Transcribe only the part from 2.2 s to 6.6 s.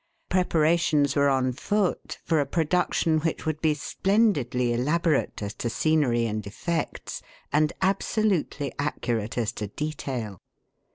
for a production which would be splendidly elaborate as to scenery and